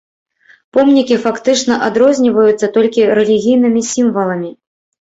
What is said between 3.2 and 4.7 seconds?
рэлігійнымі сімваламі.